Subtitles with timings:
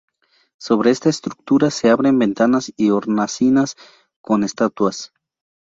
[0.59, 3.75] Sobre esta estructura se abren ventanas y hornacinas
[4.19, 5.13] con estatuas.